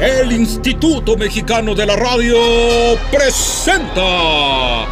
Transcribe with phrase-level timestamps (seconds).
[0.00, 2.36] el Instituto Mexicano de la Radio
[3.10, 4.86] presenta.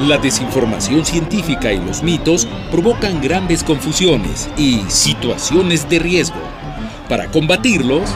[0.00, 6.40] La desinformación científica y los mitos provocan grandes confusiones y situaciones de riesgo.
[7.08, 8.10] Para combatirlos,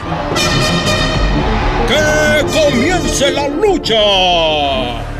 [1.87, 5.14] ¡que comience la lucha!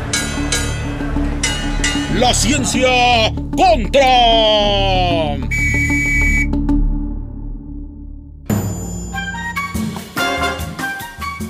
[2.18, 5.45] La ciencia contra.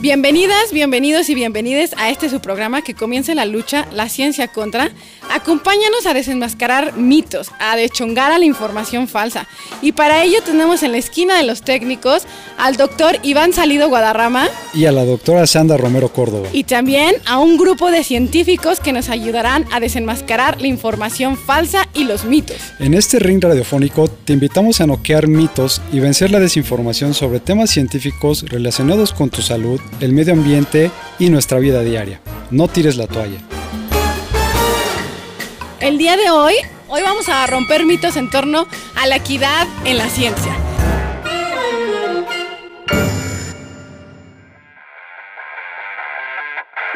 [0.06, 4.92] Bienvenidas, bienvenidos y bienvenides a este su programa que comienza la lucha, la ciencia contra.
[5.34, 9.48] Acompáñanos a desenmascarar mitos, a dechongar a la información falsa.
[9.82, 12.23] Y para ello tenemos en la esquina de los técnicos
[12.56, 16.51] al doctor Iván Salido Guadarrama y a la doctora Sandra Romero Córdoba.
[16.52, 21.88] y también a un grupo de científicos que nos ayudarán a desenmascarar la información falsa
[21.95, 22.59] y los mitos.
[22.79, 27.70] En este ring radiofónico te invitamos a noquear mitos y vencer la desinformación sobre temas
[27.70, 32.21] científicos relacionados con tu salud, el medio ambiente y nuestra vida diaria.
[32.51, 33.39] No tires la toalla.
[35.80, 36.55] El día de hoy,
[36.88, 40.66] hoy vamos a romper mitos en torno a la equidad en la ciencia.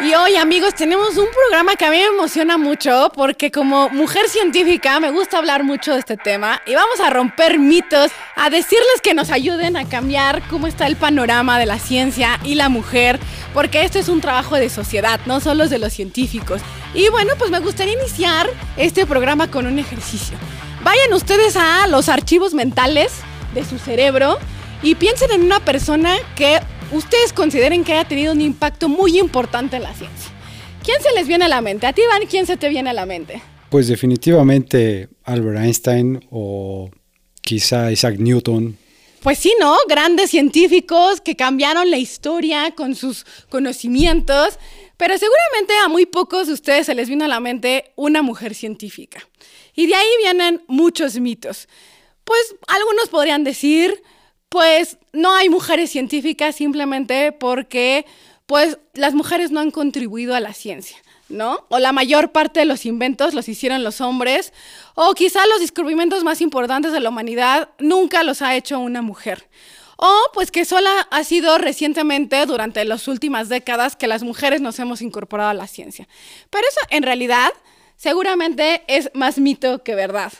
[0.03, 4.31] Y hoy amigos tenemos un programa que a mí me emociona mucho porque como mujer
[4.31, 9.03] científica me gusta hablar mucho de este tema y vamos a romper mitos, a decirles
[9.03, 13.21] que nos ayuden a cambiar cómo está el panorama de la ciencia y la mujer,
[13.53, 16.63] porque esto es un trabajo de sociedad, no solo es de los científicos.
[16.95, 18.49] Y bueno, pues me gustaría iniciar
[18.79, 20.39] este programa con un ejercicio.
[20.83, 23.13] Vayan ustedes a los archivos mentales
[23.53, 24.39] de su cerebro
[24.83, 26.59] y piensen en una persona que
[26.93, 30.31] ustedes consideren que haya tenido un impacto muy importante en la ciencia.
[30.83, 31.87] ¿Quién se les viene a la mente?
[31.87, 33.43] A ti, Iván, ¿quién se te viene a la mente?
[33.69, 36.91] Pues definitivamente Albert Einstein o
[37.41, 38.77] quizá Isaac Newton.
[39.23, 39.77] Pues sí, ¿no?
[39.87, 44.59] Grandes científicos que cambiaron la historia con sus conocimientos,
[44.97, 48.55] pero seguramente a muy pocos de ustedes se les vino a la mente una mujer
[48.55, 49.29] científica.
[49.75, 51.69] Y de ahí vienen muchos mitos.
[52.25, 54.03] Pues algunos podrían decir,
[54.51, 58.05] pues no hay mujeres científicas simplemente porque
[58.45, 60.99] pues las mujeres no han contribuido a la ciencia.
[61.29, 61.65] ¿No?
[61.69, 64.53] O la mayor parte de los inventos los hicieron los hombres,
[64.97, 69.47] o quizá los descubrimientos más importantes de la humanidad nunca los ha hecho una mujer.
[69.97, 74.81] O pues que solo ha sido recientemente, durante las últimas décadas, que las mujeres nos
[74.81, 76.09] hemos incorporado a la ciencia.
[76.51, 77.53] Pero eso en realidad
[77.97, 80.33] seguramente es más mito que verdad.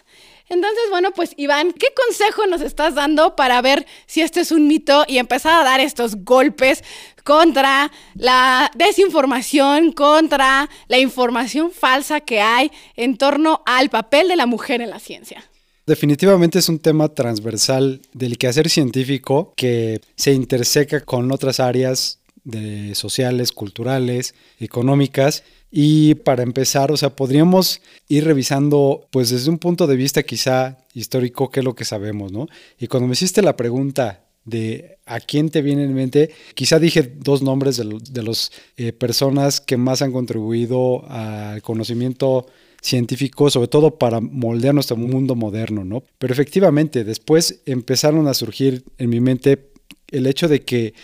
[0.51, 4.67] Entonces, bueno, pues Iván, ¿qué consejo nos estás dando para ver si este es un
[4.67, 6.83] mito y empezar a dar estos golpes
[7.23, 14.47] contra la desinformación, contra la información falsa que hay en torno al papel de la
[14.47, 15.49] mujer en la ciencia?
[15.87, 22.95] Definitivamente es un tema transversal del quehacer científico que se interseca con otras áreas de
[22.97, 25.45] sociales, culturales, económicas.
[25.71, 30.79] Y para empezar, o sea, podríamos ir revisando, pues desde un punto de vista quizá
[30.95, 32.49] histórico, qué es lo que sabemos, ¿no?
[32.79, 37.03] Y cuando me hiciste la pregunta de a quién te viene en mente, quizá dije
[37.03, 42.47] dos nombres de, de los, eh, personas que más han contribuido al conocimiento
[42.81, 46.03] científico, sobre todo para moldear nuestro mundo moderno, ¿no?
[46.19, 49.71] Pero efectivamente, después empezaron a surgir en mi mente
[50.09, 50.95] el hecho de que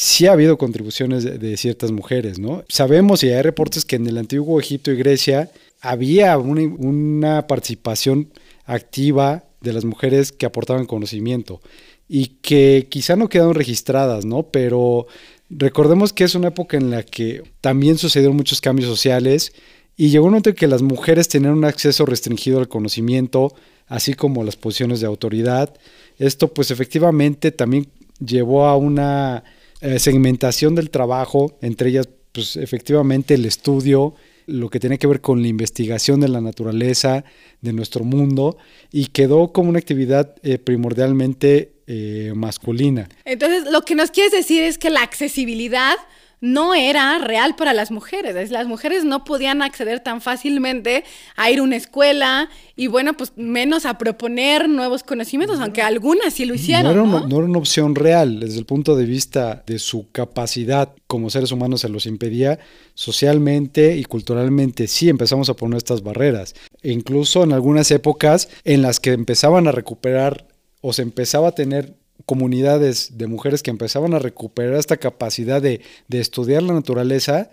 [0.00, 2.64] sí ha habido contribuciones de, ciertas mujeres, ¿no?
[2.70, 5.50] Sabemos y hay reportes que en el antiguo Egipto y Grecia
[5.82, 8.32] había una, una participación
[8.64, 11.60] activa de las mujeres que aportaban conocimiento
[12.08, 14.44] y que quizá no quedaron registradas, ¿no?
[14.44, 15.06] Pero
[15.50, 19.52] recordemos que es una época en la que también sucedieron muchos cambios sociales
[19.98, 23.54] y llegó un momento en que las mujeres tenían un acceso restringido al conocimiento,
[23.86, 25.74] así como las posiciones de autoridad.
[26.16, 27.86] Esto pues efectivamente también
[28.18, 29.44] llevó a una
[29.80, 34.14] eh, segmentación del trabajo, entre ellas, pues efectivamente el estudio,
[34.46, 37.24] lo que tiene que ver con la investigación de la naturaleza,
[37.60, 38.58] de nuestro mundo,
[38.92, 43.08] y quedó como una actividad eh, primordialmente eh, masculina.
[43.24, 45.96] Entonces, lo que nos quieres decir es que la accesibilidad
[46.40, 48.50] no era real para las mujeres.
[48.50, 51.04] Las mujeres no podían acceder tan fácilmente
[51.36, 56.34] a ir a una escuela y bueno, pues menos a proponer nuevos conocimientos, aunque algunas
[56.34, 56.84] sí lo hicieron.
[56.84, 57.16] No era, ¿no?
[57.18, 61.28] Una, no era una opción real desde el punto de vista de su capacidad como
[61.28, 62.58] seres humanos se los impedía.
[62.94, 66.54] Socialmente y culturalmente sí empezamos a poner estas barreras.
[66.82, 70.46] E incluso en algunas épocas en las que empezaban a recuperar
[70.80, 71.99] o se empezaba a tener
[72.30, 77.50] comunidades de mujeres que empezaban a recuperar esta capacidad de, de, estudiar la naturaleza,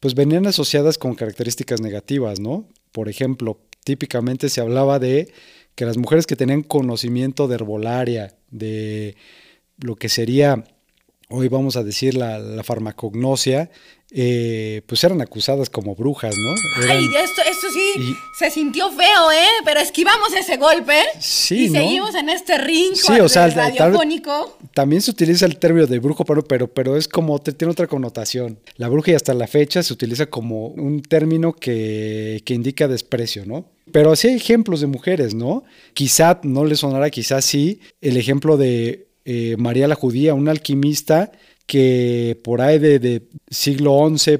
[0.00, 2.68] pues venían asociadas con características negativas, ¿no?
[2.92, 5.32] Por ejemplo, típicamente se hablaba de
[5.74, 9.16] que las mujeres que tenían conocimiento de herbolaria, de
[9.78, 10.62] lo que sería,
[11.30, 13.70] hoy vamos a decir, la, la farmacognosia,
[14.10, 16.82] eh, pues eran acusadas como brujas, ¿no?
[16.82, 19.46] Eran- Ay, esto, esto sí y- se sintió feo, ¿eh?
[19.66, 20.94] Pero esquivamos ese golpe.
[21.20, 21.80] Sí, Y ¿no?
[21.80, 24.56] seguimos en este ring Sí, o sea, tal- radiofónico.
[24.72, 28.58] También se utiliza el término de brujo, pero, pero, pero es como, tiene otra connotación.
[28.76, 33.44] La bruja y hasta la fecha se utiliza como un término que, que indica desprecio,
[33.44, 33.66] ¿no?
[33.92, 35.64] Pero sí hay ejemplos de mujeres, ¿no?
[35.92, 41.32] Quizá no le sonará, quizá sí, el ejemplo de eh, María la Judía, una alquimista
[41.66, 44.38] que por ahí de, siglo XI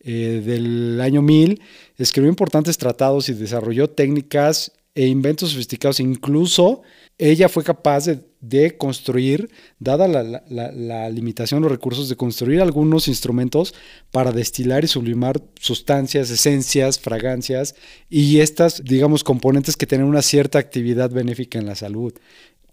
[0.00, 1.60] eh, del año 1000,
[1.98, 6.00] escribió importantes tratados y desarrolló técnicas e inventos sofisticados.
[6.00, 6.80] Incluso
[7.18, 8.06] ella fue capaz
[8.40, 13.74] de, construir, dada la limitación de los recursos, de construir algunos instrumentos
[14.10, 17.74] para destilar y sublimar sustancias, esencias, fragancias
[18.08, 22.14] y estas, digamos, componentes que tienen una cierta actividad benéfica en la salud.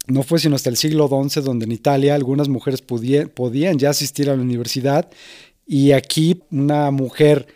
[0.07, 3.92] No fue sino hasta el siglo XI donde en Italia algunas mujeres podía- podían ya
[3.92, 5.09] asistir a la universidad.
[5.65, 7.48] Y aquí una mujer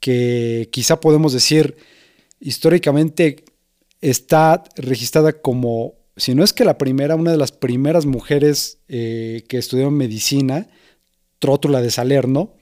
[0.00, 1.76] que quizá podemos decir
[2.40, 3.44] históricamente
[4.00, 9.44] está registrada como, si no es que la primera, una de las primeras mujeres eh,
[9.48, 10.68] que estudiaron medicina,
[11.38, 12.54] Trótula de Salerno,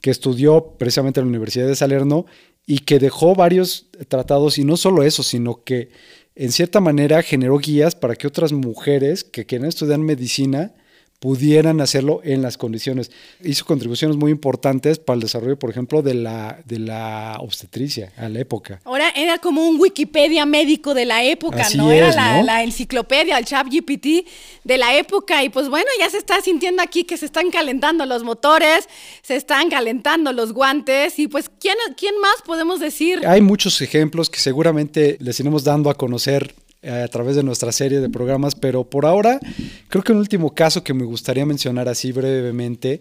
[0.00, 2.26] que estudió precisamente en la Universidad de Salerno
[2.66, 5.90] y que dejó varios tratados, y no solo eso, sino que
[6.36, 10.72] en cierta manera generó guías para que otras mujeres que quieren estudiar medicina
[11.18, 13.10] pudieran hacerlo en las condiciones.
[13.42, 18.28] Hizo contribuciones muy importantes para el desarrollo, por ejemplo, de la, de la obstetricia a
[18.28, 18.80] la época.
[18.84, 21.90] Ahora era como un Wikipedia médico de la época, Así ¿no?
[21.90, 22.42] Era es, la, ¿no?
[22.44, 24.28] la enciclopedia, el chat GPT
[24.62, 25.42] de la época.
[25.42, 28.88] Y pues bueno, ya se está sintiendo aquí que se están calentando los motores,
[29.22, 31.18] se están calentando los guantes.
[31.18, 33.26] Y pues, ¿quién, quién más podemos decir?
[33.26, 37.72] Hay muchos ejemplos que seguramente les iremos dando a conocer eh, a través de nuestra
[37.72, 39.40] serie de programas, pero por ahora
[39.88, 43.00] creo que un último caso que me gustaría mencionar así brevemente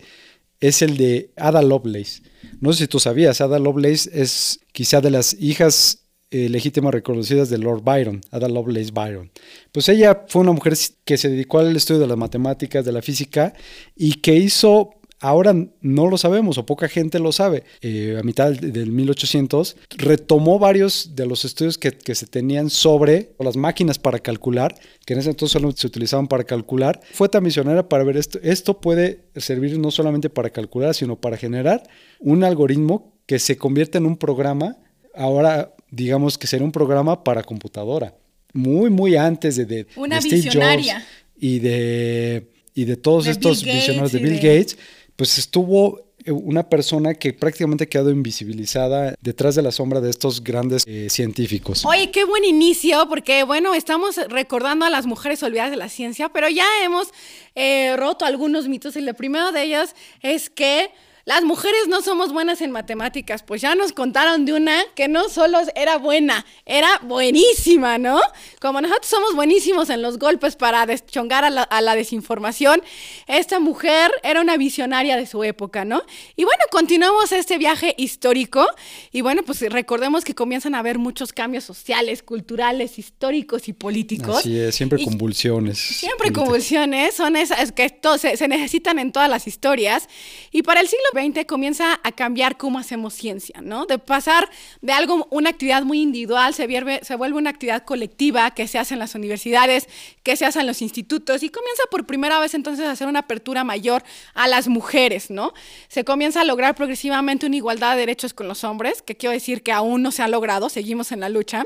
[0.62, 2.22] es el de Ada Lovelace.
[2.62, 7.50] No sé si tú sabías, Ada Lovelace es quizá de las hijas eh, legítimas reconocidas
[7.50, 9.32] de Lord Byron, Ada Lovelace Byron.
[9.72, 10.74] Pues ella fue una mujer
[11.04, 13.54] que se dedicó al estudio de las matemáticas, de la física
[13.96, 17.64] y que hizo Ahora no lo sabemos o poca gente lo sabe.
[17.82, 22.70] Eh, a mitad del, del 1800 retomó varios de los estudios que, que, se tenían
[22.70, 24.76] sobre las máquinas para calcular,
[25.06, 27.00] que en ese entonces solo se utilizaban para calcular.
[27.14, 28.40] Fue tan misionera para ver esto.
[28.44, 31.84] Esto puede servir no solamente para calcular, sino para generar
[32.20, 34.78] un algoritmo que se convierte en un programa.
[35.16, 38.14] Ahora digamos que será un programa para computadora.
[38.54, 41.00] Muy, muy antes de, de, Una de Steve visionaria.
[41.00, 41.06] Jobs
[41.38, 44.78] y de, y de todos De estos Bill Gates visionarios de Bill Gates
[45.16, 50.10] pues estuvo eh, una persona que prácticamente ha quedado invisibilizada detrás de la sombra de
[50.10, 51.86] estos grandes eh, científicos.
[51.86, 56.30] Oye, qué buen inicio, porque bueno, estamos recordando a las mujeres olvidadas de la ciencia,
[56.30, 57.10] pero ya hemos
[57.56, 60.92] eh, roto algunos mitos y el primero de ellos es que
[61.26, 65.28] las mujeres no somos buenas en matemáticas, pues ya nos contaron de una que no
[65.28, 68.20] solo era buena, era buenísima, ¿no?
[68.62, 72.82] Como nosotros somos buenísimos en los golpes para deschongar a la, a la desinformación,
[73.26, 76.04] esta mujer era una visionaria de su época, ¿no?
[76.36, 78.68] Y bueno, continuamos este viaje histórico
[79.12, 84.38] y bueno, pues recordemos que comienzan a haber muchos cambios sociales, culturales, históricos y políticos.
[84.38, 85.80] Así es, siempre convulsiones.
[85.80, 86.44] Siempre políticas.
[86.44, 90.08] convulsiones, son esas que to- se, se necesitan en todas las historias.
[90.52, 93.86] Y para el siglo XX comienza a cambiar cómo hacemos ciencia, ¿no?
[93.86, 94.50] De pasar
[94.82, 98.78] de algo, una actividad muy individual, se vuelve, se vuelve una actividad colectiva que se
[98.78, 99.88] hace en las universidades,
[100.24, 103.20] que se hace en los institutos y comienza por primera vez entonces a hacer una
[103.20, 104.04] apertura mayor
[104.34, 105.54] a las mujeres, ¿no?
[105.88, 109.64] Se comienza a lograr progresivamente una igualdad de derechos con los hombres, que quiero decir
[109.64, 111.66] que aún no se ha logrado, seguimos en la lucha,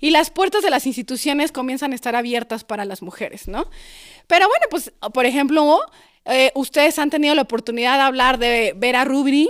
[0.00, 3.68] y las puertas de las instituciones comienzan a estar abiertas para las mujeres, ¿no?
[4.26, 5.80] Pero bueno, pues, por ejemplo,
[6.26, 9.48] eh, ustedes han tenido la oportunidad de hablar de Vera Rubin.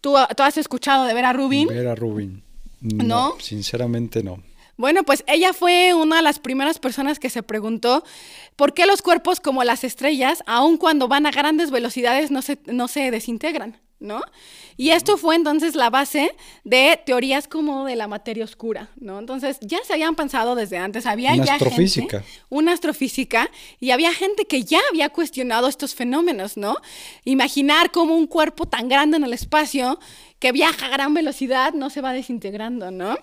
[0.00, 1.68] ¿Tú, tú has escuchado de Vera Rubin?
[1.68, 2.42] Vera Rubin.
[2.80, 3.04] ¿No?
[3.04, 4.42] No, sinceramente no.
[4.80, 8.02] Bueno, pues ella fue una de las primeras personas que se preguntó
[8.56, 12.58] por qué los cuerpos como las estrellas, aun cuando van a grandes velocidades, no se,
[12.64, 14.22] no se desintegran, ¿no?
[14.76, 19.18] Y esto fue entonces la base de teorías como de la materia oscura, ¿no?
[19.18, 22.20] Entonces ya se habían pensado desde antes, había Una ya astrofísica.
[22.20, 26.76] gente, una astrofísica, y había gente que ya había cuestionado estos fenómenos, ¿no?
[27.24, 29.98] Imaginar cómo un cuerpo tan grande en el espacio
[30.40, 33.18] que viaja a gran velocidad no se va desintegrando, ¿no?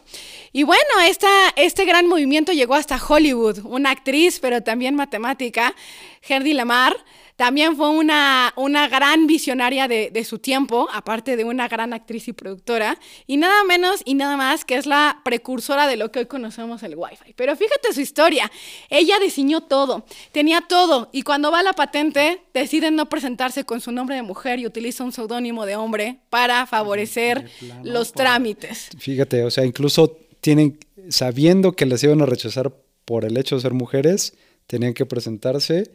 [0.53, 3.65] Y bueno, esta, este gran movimiento llegó hasta Hollywood.
[3.65, 5.74] Una actriz, pero también matemática,
[6.22, 6.96] Gerdy Lamar,
[7.38, 12.27] También fue una, una gran visionaria de, de su tiempo, aparte de una gran actriz
[12.27, 13.00] y productora.
[13.27, 16.82] Y nada menos y nada más que es la precursora de lo que hoy conocemos
[16.82, 17.34] el Wi-Fi.
[17.36, 18.51] Pero fíjate su historia.
[18.89, 21.10] Ella diseñó todo, tenía todo.
[21.12, 24.65] Y cuando va a la patente, decide no presentarse con su nombre de mujer y
[24.65, 27.51] utiliza un seudónimo de hombre para favorecer
[27.84, 28.89] los trámites.
[28.98, 30.79] Fíjate, o sea, incluso tienen,
[31.10, 32.74] sabiendo que les iban a rechazar
[33.06, 34.34] por el hecho de ser mujeres,
[34.65, 35.91] tenían que presentarse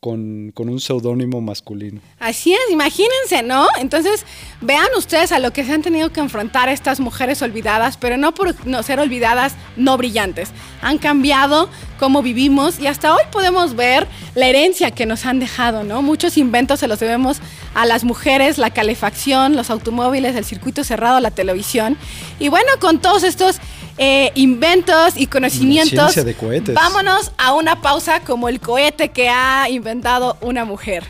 [0.00, 2.00] con, un seudónimo masculino.
[2.18, 3.66] Así es, imagínense, ¿no?
[3.78, 4.24] Entonces,
[4.60, 8.32] vean ustedes a lo que se han tenido que enfrentar estas mujeres olvidadas, pero no
[8.34, 10.50] por no ser olvidadas, no brillantes.
[10.82, 15.82] Han cambiado cómo vivimos y hasta hoy podemos ver la herencia que nos han dejado,
[15.82, 16.02] ¿no?
[16.02, 17.38] Muchos inventos se los debemos
[17.74, 21.96] a las mujeres, la calefacción, los automóviles, el circuito cerrado, la televisión.
[22.38, 23.56] Y bueno, con todos estos
[23.98, 26.74] eh, inventos y conocimientos, ciencia de cohetes.
[26.74, 31.04] vámonos a una pausa como el cohete que ha inventado una mujer.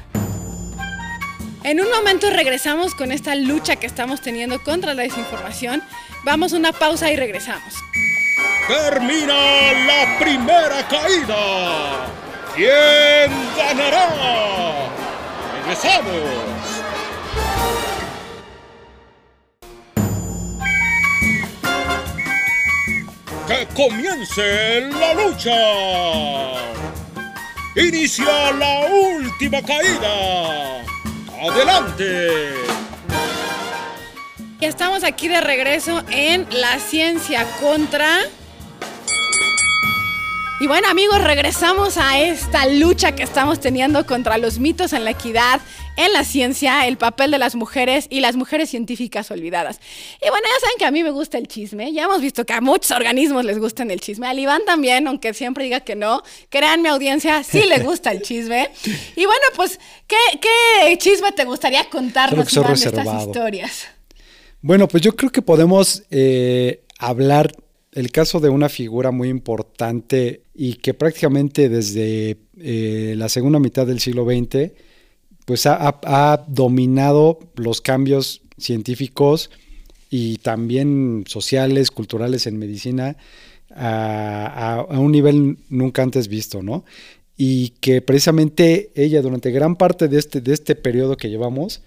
[1.64, 5.82] En un momento regresamos con esta lucha que estamos teniendo contra la desinformación.
[6.24, 7.74] Vamos a una pausa y regresamos.
[8.68, 12.06] Termina la primera caída.
[12.54, 14.88] ¿Quién ganará?
[15.60, 16.46] Regresamos.
[23.76, 25.52] Comience la lucha.
[27.76, 30.82] Inicia la última caída.
[31.42, 32.54] Adelante.
[34.58, 38.20] Y estamos aquí de regreso en La Ciencia contra...
[40.58, 45.10] Y bueno amigos, regresamos a esta lucha que estamos teniendo contra los mitos en la
[45.10, 45.60] equidad,
[45.96, 49.80] en la ciencia, el papel de las mujeres y las mujeres científicas olvidadas.
[50.20, 52.52] Y bueno, ya saben que a mí me gusta el chisme, ya hemos visto que
[52.52, 56.22] a muchos organismos les gusta el chisme, al Iván también, aunque siempre diga que no,
[56.48, 58.70] créanme audiencia, sí le gusta el chisme.
[59.16, 63.86] Y bueno, pues, ¿qué, qué chisme te gustaría contarnos Iván, de estas historias?
[64.60, 67.52] Bueno, pues yo creo que podemos eh, hablar
[67.92, 73.86] el caso de una figura muy importante y que prácticamente desde eh, la segunda mitad
[73.86, 74.72] del siglo XX
[75.46, 79.50] pues ha, dominado los cambios científicos
[80.10, 83.16] y también sociales, culturales en medicina
[83.74, 86.84] a un nivel nunca antes visto, ¿no?
[87.36, 91.82] Y que precisamente ella durante gran parte de este, de este periodo que llevamos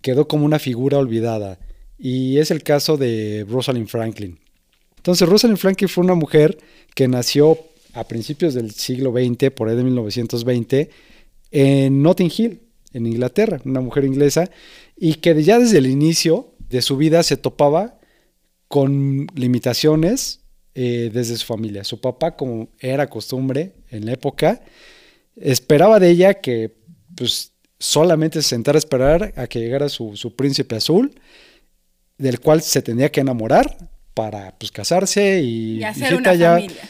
[0.00, 1.58] quedó como una figura olvidada.
[1.98, 4.38] Y es el caso de Rosalind Franklin.
[4.96, 6.58] Entonces, Rosalind Franklin fue una mujer
[6.94, 7.58] que nació
[7.92, 10.90] a principios del siglo XX, por ahí de 1920,
[11.50, 12.60] en Notting Hill,
[12.92, 14.50] en Inglaterra, una mujer inglesa,
[14.96, 17.98] y que ya desde el inicio de su vida se topaba
[18.68, 20.40] con limitaciones
[20.74, 21.84] eh, desde su familia.
[21.84, 24.62] Su papá, como era costumbre en la época,
[25.36, 26.74] esperaba de ella que
[27.14, 31.14] pues, solamente se sentara a esperar a que llegara su, su príncipe azul,
[32.18, 36.82] del cual se tenía que enamorar para pues, casarse y, Y hacer una ya, familia.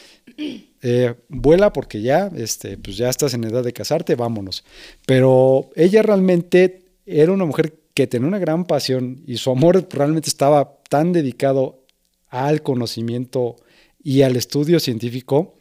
[0.87, 4.63] Eh, vuela porque ya, este, pues ya estás en edad de casarte, vámonos.
[5.05, 10.29] Pero ella realmente era una mujer que tenía una gran pasión y su amor realmente
[10.29, 11.83] estaba tan dedicado
[12.29, 13.55] al conocimiento
[14.03, 15.55] y al estudio científico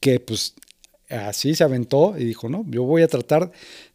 [0.00, 0.54] que pues
[1.10, 3.50] así se aventó y dijo, no, yo voy a tratar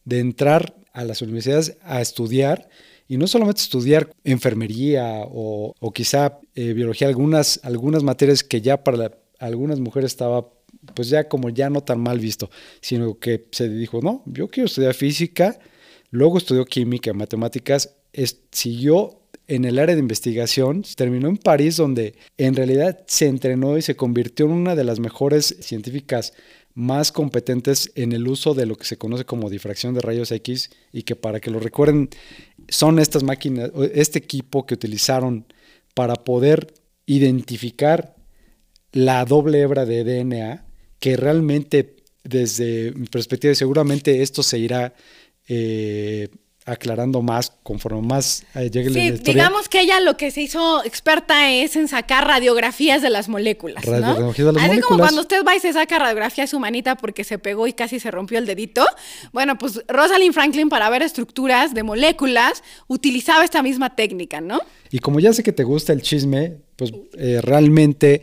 [0.05, 2.69] de entrar a las universidades a estudiar
[3.07, 8.83] y no solamente estudiar enfermería o, o quizá eh, biología, algunas, algunas materias que ya
[8.83, 10.49] para la- algunas mujeres estaba
[10.93, 12.49] pues ya como ya no tan mal visto,
[12.81, 15.59] sino que se dijo, no, yo quiero estudiar física,
[16.11, 17.95] luego estudió química, matemáticas,
[18.51, 23.81] siguió en el área de investigación, terminó en París donde en realidad se entrenó y
[23.81, 26.33] se convirtió en una de las mejores científicas
[26.75, 30.69] más competentes en el uso de lo que se conoce como difracción de rayos X
[30.93, 32.09] y que para que lo recuerden
[32.67, 35.45] son estas máquinas, este equipo que utilizaron
[35.95, 36.71] para poder
[37.07, 38.15] identificar
[38.91, 40.65] la doble hebra de DNA,
[40.99, 44.93] que realmente desde mi perspectiva seguramente esto se irá
[45.47, 46.27] eh,
[46.65, 49.33] aclarando más conforme más eh, llegue la Sí, historia.
[49.33, 53.83] digamos que ella lo que se hizo experta es en sacar radiografías de las moléculas,
[53.87, 53.91] ¿no?
[53.93, 56.95] Radiografías de las Así como cuando usted va y se saca radiografía a su manita
[56.95, 58.85] porque se pegó y casi se rompió el dedito.
[59.31, 64.59] Bueno, pues Rosalind Franklin para ver estructuras de moléculas utilizaba esta misma técnica, ¿no?
[64.91, 68.21] Y como ya sé que te gusta el chisme, pues eh, realmente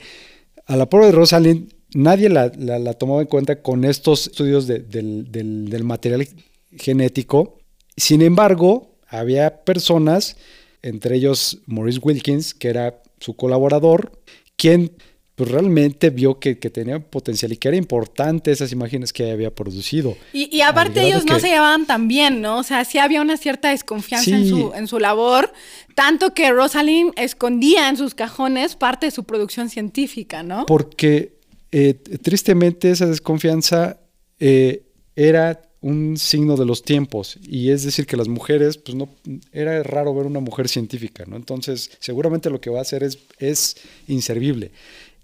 [0.66, 5.30] a la de Rosalind nadie la, la- tomaba en cuenta con estos estudios de- del,
[5.30, 6.26] del- del material
[6.73, 7.58] genético.
[7.96, 10.37] Sin embargo, había personas,
[10.82, 14.12] entre ellos Maurice Wilkins, que era su colaborador,
[14.56, 14.92] quien
[15.37, 19.55] pues realmente vio que, que tenía potencial y que era importante esas imágenes que había
[19.55, 20.16] producido.
[20.33, 22.59] Y, y aparte ellos no se llevaban tan bien, ¿no?
[22.59, 25.52] O sea, sí había una cierta desconfianza en, su, en su labor,
[25.95, 30.64] tanto que Rosalind escondía en sus cajones parte de su producción científica, ¿no?
[30.64, 31.35] Porque
[31.71, 34.00] eh, tristemente esa desconfianza
[34.40, 34.85] eh,
[35.16, 39.09] era un signo de los tiempos y es decir que las mujeres, pues no,
[39.52, 41.37] era raro ver una mujer científica, ¿no?
[41.37, 43.76] Entonces seguramente lo que va a hacer es, es
[44.09, 44.73] inservible.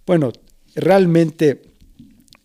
[0.06, 0.32] Bueno,
[0.74, 1.62] realmente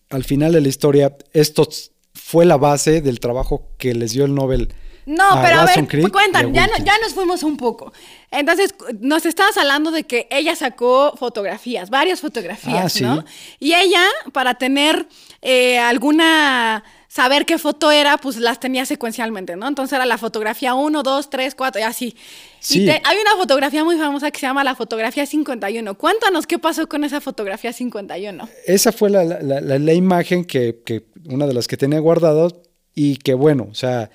[0.09, 1.67] al final de la historia esto
[2.13, 4.73] fue la base del trabajo que les dio el Nobel.
[5.05, 7.93] No, a pero a ver, a cuentan, ya, no- ya nos fuimos un poco.
[8.29, 13.03] Entonces, nos estabas hablando de que ella sacó fotografías, varias fotografías, Ah, sí.
[13.03, 13.23] ¿no?
[13.57, 15.07] Y ella, para tener
[15.41, 16.83] eh, alguna,
[17.17, 19.67] saber qué foto era, pues las tenía secuencialmente, ¿no?
[19.67, 22.15] Entonces era la fotografía 1, 2, 3, 4 y así.
[22.59, 22.83] Sí.
[22.83, 25.97] Y te- hay una fotografía muy famosa que se llama la fotografía 51.
[25.97, 28.47] Cuéntanos qué pasó con esa fotografía 51.
[28.65, 32.61] Esa fue la, la- la- imagen que, que una de las que tenía guardado
[32.93, 34.09] y que bueno, o sea,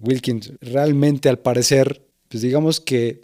[0.00, 3.20] Wilkins realmente al parecer, pues digamos que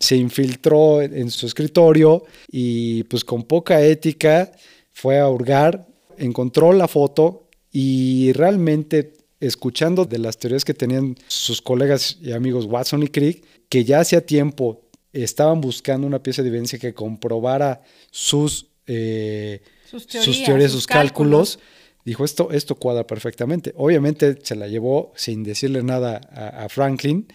[0.00, 4.50] se infiltró en, en su escritorio y pues con poca ética
[4.92, 5.86] fue a hurgar,
[6.18, 7.43] encontró la foto
[7.76, 13.44] y realmente escuchando de las teorías que tenían sus colegas y amigos Watson y Crick,
[13.68, 20.04] que ya hacía tiempo estaban buscando una pieza de evidencia que comprobara sus, eh, Sus
[20.04, 21.56] sus teorías, teorías, sus sus, cálculos.
[21.56, 21.74] cálculos.
[22.04, 23.72] Dijo, esto, esto cuadra perfectamente.
[23.76, 27.26] Obviamente se la llevó sin decirle nada a, a Franklin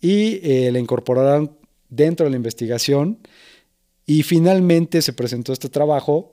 [0.00, 1.56] y eh, la incorporaron
[1.88, 3.18] dentro de la investigación
[4.06, 6.32] y finalmente se presentó este trabajo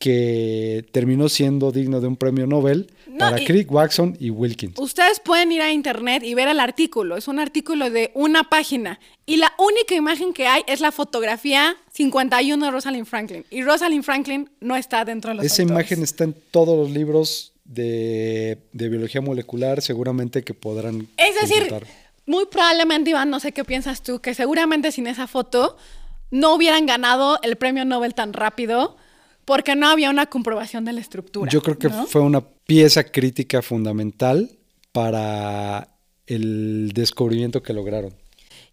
[0.00, 4.78] que terminó siendo digno de un premio Nobel No, para Crick, Watson y Wilkins.
[4.78, 7.18] Ustedes pueden ir a internet y ver el artículo.
[7.18, 8.98] Es un artículo de una página.
[9.26, 13.44] Y la única imagen que hay es la fotografía 51 de Rosalind Franklin.
[13.50, 15.70] Y Rosalind Franklin no está dentro de los Esa autores.
[15.70, 21.68] imagen está en todos los libros de, de biología molecular, seguramente que podrán Es decir,
[21.68, 21.86] consultar.
[22.24, 25.76] muy probablemente, Iván, no sé qué piensas tú, que seguramente sin esa foto
[26.30, 28.96] no hubieran ganado el premio Nobel tan rápido
[29.50, 31.50] porque no había una comprobación de la estructura.
[31.50, 32.06] Yo creo que ¿no?
[32.06, 34.48] fue una pieza crítica fundamental
[34.92, 35.88] para
[36.28, 38.14] el descubrimiento que lograron.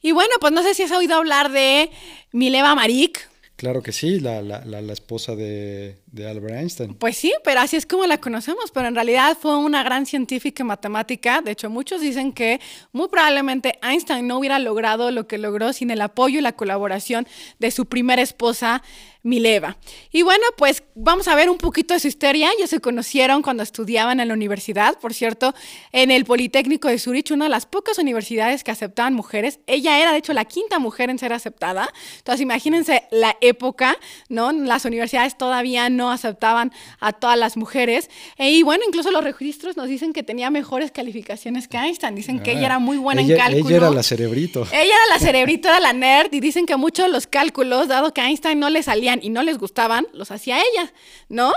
[0.03, 1.89] Y bueno, pues no sé si has oído hablar de
[2.31, 3.27] Mileva Marik.
[3.55, 6.93] Claro que sí, la, la- la- la esposa de, de Albert Einstein.
[6.95, 10.63] Pues sí, pero así es como la conocemos, pero en realidad fue una gran científica
[10.63, 11.41] y matemática.
[11.41, 12.59] De hecho, muchos dicen que
[12.91, 17.27] muy probablemente Einstein no hubiera logrado lo que logró sin el apoyo y la colaboración
[17.59, 18.81] de su primera esposa,
[19.23, 19.77] Mileva.
[20.11, 22.49] Y bueno, pues vamos a ver un poquito de su historia.
[22.57, 25.53] Ellos se conocieron cuando estudiaban en la universidad, por cierto,
[25.91, 29.59] en el Politécnico de Zurich, una de las pocas universidades que aceptaban mujeres.
[29.67, 31.89] Ella era, de hecho, la quinta mujer en ser aceptada.
[32.19, 33.97] Entonces, imagínense la época,
[34.29, 34.53] ¿no?
[34.53, 38.09] Las universidades todavía no aceptaban a todas las mujeres.
[38.37, 42.15] E, y bueno, incluso los registros nos dicen que tenía mejores calificaciones que Einstein.
[42.15, 43.67] Dicen que ella era muy buena ella, en cálculo.
[43.69, 44.67] Ella era la cerebrito.
[44.71, 48.13] Ella era la cerebrito, era la nerd, y dicen que muchos de los cálculos, dado
[48.13, 50.93] que a Einstein no le salían y no les gustaban, los hacía ella,
[51.29, 51.53] ¿no?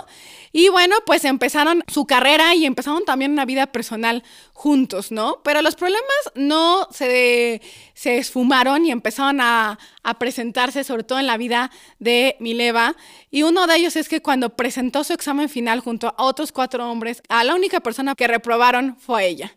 [0.53, 5.41] Y bueno, pues empezaron su carrera y empezaron también una vida personal juntos, ¿no?
[5.45, 6.03] Pero los problemas
[6.35, 7.63] no se,
[7.95, 12.97] se esfumaron y empezaron a, a presentarse, sobre todo en la vida de Mileva.
[13.31, 16.91] Y uno de ellos es que cuando presentó su examen final junto a otros cuatro
[16.91, 19.57] hombres, a la única persona que reprobaron fue a ella.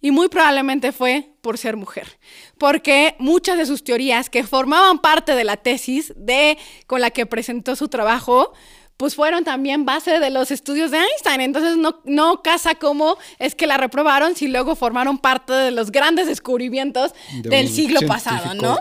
[0.00, 2.18] Y muy probablemente fue por ser mujer,
[2.58, 7.24] porque muchas de sus teorías que formaban parte de la tesis de con la que
[7.24, 8.52] presentó su trabajo,
[8.96, 11.40] pues fueron también base de los estudios de Einstein.
[11.40, 15.90] Entonces no, no casa cómo es que la reprobaron si luego formaron parte de los
[15.90, 18.54] grandes descubrimientos De del siglo pasado.
[18.54, 18.78] ¿no?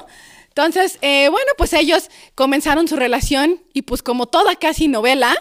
[0.55, 5.35] Entonces, eh, bueno, pues ellos comenzaron su relación y pues como toda casi novela,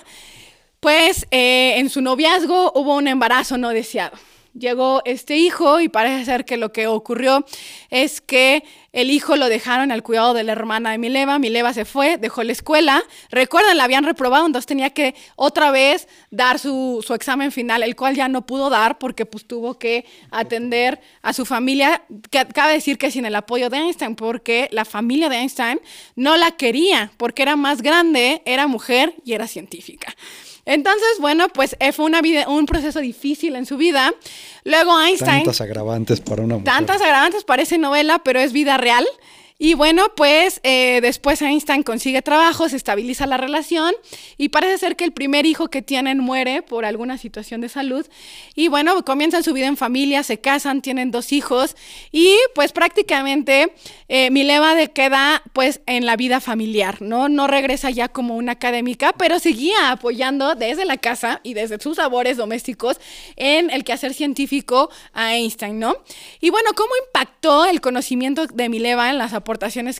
[0.80, 4.16] pues eh, en su noviazgo hubo un embarazo no deseado.
[4.54, 7.44] Llegó este hijo y parece ser que lo que ocurrió
[7.90, 11.38] es que el hijo lo dejaron al cuidado de la hermana de Mileva.
[11.38, 13.02] Mileva se fue, dejó la escuela.
[13.30, 17.96] Recuerdan, la habían reprobado, entonces tenía que otra vez dar su, su examen final, el
[17.96, 22.02] cual ya no pudo dar porque pues tuvo que atender a su familia.
[22.30, 25.80] Que, cabe decir que sin el apoyo de Einstein, porque la familia de Einstein
[26.14, 30.14] no la quería, porque era más grande, era mujer y era científica.
[30.64, 34.14] Entonces, bueno, pues eh, fue una vida, un proceso difícil en su vida.
[34.64, 35.38] Luego Einstein...
[35.38, 36.72] Tantas agravantes para una mujer.
[36.72, 39.06] Tantas agravantes parece novela, pero es vida real.
[39.64, 43.94] Y bueno, pues eh, después Einstein consigue trabajo, se estabiliza la relación
[44.36, 48.04] y parece ser que el primer hijo que tienen muere por alguna situación de salud.
[48.56, 51.76] Y bueno, comienzan su vida en familia, se casan, tienen dos hijos
[52.10, 53.72] y pues prácticamente
[54.08, 57.28] eh, Mileva de queda pues en la vida familiar, ¿no?
[57.28, 61.98] No regresa ya como una académica, pero seguía apoyando desde la casa y desde sus
[61.98, 63.00] labores domésticos
[63.36, 65.98] en el quehacer científico a Einstein, ¿no?
[66.40, 69.51] Y bueno, ¿cómo impactó el conocimiento de Mileva en las aportaciones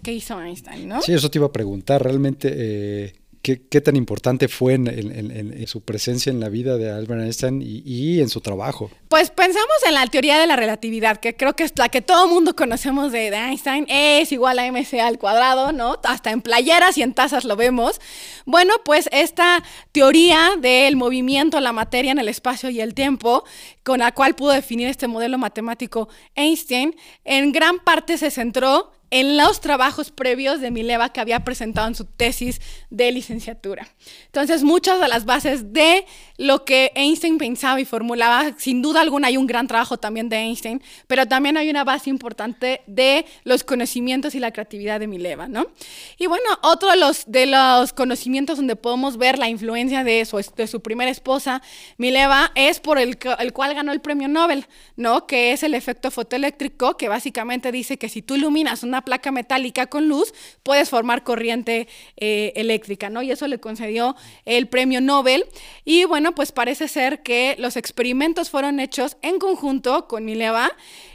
[0.03, 1.03] que hizo Einstein, ¿no?
[1.03, 3.13] Sí, eso te iba a preguntar, realmente, eh,
[3.43, 8.29] ¿qué, tan importante fue en, su presencia en la vida de Albert Einstein y, en
[8.29, 8.91] su trabajo?
[9.09, 12.29] Pues pensamos en la teoría de la relatividad, que creo que es la que todo
[12.29, 15.97] mundo conocemos de, de Einstein, es igual a mc al cuadrado, ¿no?
[16.05, 18.01] Hasta en playeras y en tazas lo vemos.
[18.47, 23.45] Bueno, pues esta teoría del movimiento, la materia en el espacio y el tiempo,
[23.83, 29.37] con la cual pudo definir este modelo matemático Einstein, en gran parte se centró en
[29.37, 33.87] los trabajos previos de Mileva que había presentado en su tesis de licenciatura.
[34.25, 36.07] Entonces, muchas de las bases de
[36.39, 40.37] lo que Einstein pensaba y formulaba, sin duda alguna hay un gran trabajo también de
[40.37, 45.47] Einstein, pero también hay una base importante de los conocimientos y la creatividad de Mileva,
[45.47, 45.67] ¿no?
[46.17, 50.43] Y bueno, otro de los, de los conocimientos donde podemos ver la influencia de su,
[50.57, 51.61] de su primera esposa,
[51.99, 55.27] Mileva, es por el, el cual ganó el premio Nobel, ¿no?
[55.27, 59.87] Que es el efecto fotoeléctrico, que básicamente dice que si tú iluminas una placa metálica
[59.87, 63.23] con luz, puedes formar corriente eh, eléctrica, ¿no?
[63.23, 65.45] Y eso le concedió el premio Nobel.
[65.85, 70.73] Y bueno, pues parece ser que los experimentos fueron hechos en conjunto con Mileva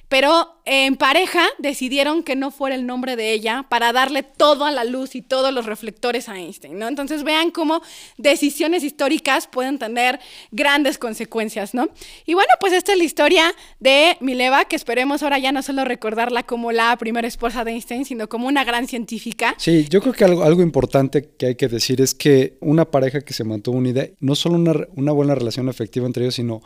[0.09, 4.83] pero en pareja decidieron que no fuera el nombre de ella para darle toda la
[4.83, 6.87] luz y todos los reflectores a Einstein, ¿no?
[6.87, 7.81] Entonces vean cómo
[8.17, 10.19] decisiones históricas pueden tener
[10.51, 11.89] grandes consecuencias, ¿no?
[12.25, 15.85] Y bueno, pues esta es la historia de Mileva, que esperemos ahora ya no solo
[15.85, 19.55] recordarla como la primera esposa de Einstein, sino como una gran científica.
[19.57, 23.21] Sí, yo creo que algo, algo importante que hay que decir es que una pareja
[23.21, 26.61] que se mantuvo unida, no solo una, una buena relación afectiva entre ellos, sino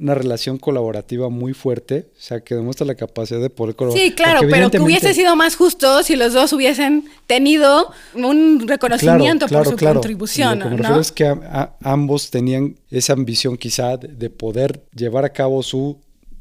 [0.00, 4.04] una relación colaborativa muy fuerte, o sea, que demuestra la capacidad de poder colaborar.
[4.04, 9.46] Sí, claro, pero que hubiese sido más justo si los dos hubiesen tenido un reconocimiento
[9.48, 10.58] por su contribución.
[10.58, 11.36] lo que me refiero es que
[11.82, 15.98] ambos tenían esa ambición quizá de, poder llevar a cabo su,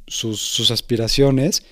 [0.07, 1.63] sus, sus aspiraciones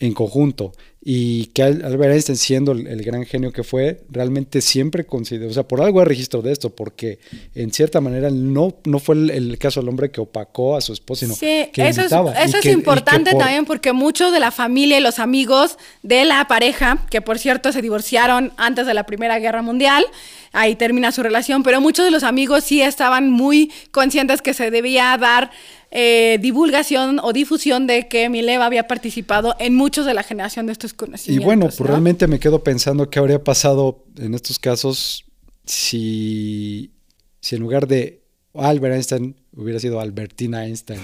[0.00, 0.72] en conjunto.
[1.02, 5.62] Y que Albert Einstein siendo el, gran genio que fue, realmente siempre consideró, o sea,
[5.62, 7.20] por algo hay registro de esto, porque
[7.54, 11.24] en cierta manera no, no fue el, caso del hombre que opacó a su esposa,
[11.24, 15.00] sino sí, que eso es, eso es importante también porque muchos de la familia y
[15.00, 19.62] los amigos de la pareja, que por cierto se divorciaron antes de la Primera Guerra
[19.62, 20.04] Mundial,
[20.52, 24.70] ahí termina su relación, pero muchos de los amigos sí estaban muy conscientes que se
[24.70, 25.50] debía dar
[25.90, 30.72] eh, divulgación o difusión de que Mileva había participado en muchos de la generación de
[30.72, 31.42] estos conocimientos.
[31.42, 35.24] Y bueno, pues realmente me quedo pensando qué habría pasado en estos casos
[35.64, 36.92] si,
[37.40, 38.22] si en lugar de
[38.54, 41.00] Albert Einstein hubiera sido Albertina Einstein.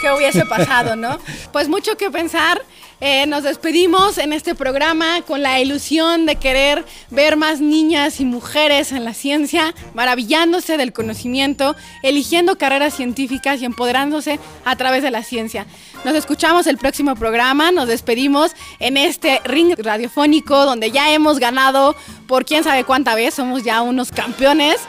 [0.00, 1.18] ¿Qué hubiese pasado, no?
[1.52, 2.62] Pues mucho que pensar.
[3.00, 8.24] Eh, nos despedimos en este programa con la ilusión de querer ver más niñas y
[8.24, 15.12] mujeres en la ciencia, maravillándose del conocimiento, eligiendo carreras científicas y empoderándose a través de
[15.12, 15.66] la ciencia.
[16.04, 21.94] Nos escuchamos el próximo programa, nos despedimos en este ring radiofónico donde ya hemos ganado
[22.26, 24.80] por quién sabe cuánta vez, somos ya unos campeones.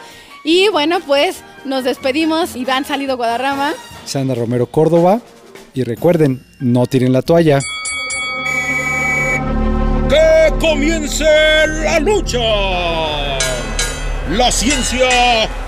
[0.43, 2.55] Y bueno, pues nos despedimos.
[2.55, 3.73] Iván Salido Guadarrama.
[4.05, 5.21] Sandra Romero Córdoba.
[5.73, 7.59] Y recuerden, no tiren la toalla.
[10.09, 11.25] ¡Que comience
[11.83, 12.39] la lucha!
[14.31, 15.07] La ciencia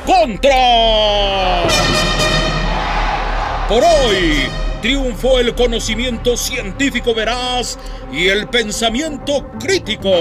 [0.05, 1.63] contra.
[3.67, 4.49] Por hoy
[4.81, 7.77] triunfó el conocimiento científico veraz
[8.11, 10.11] y el pensamiento crítico.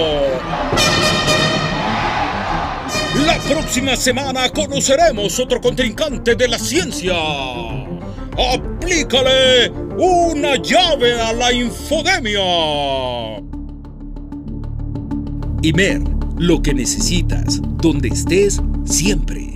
[3.25, 7.13] La próxima semana conoceremos otro contrincante de la ciencia.
[8.37, 12.41] Aplícale una llave a la infodemia.
[15.63, 16.01] Imer,
[16.37, 19.50] lo que necesitas, donde estés, siempre.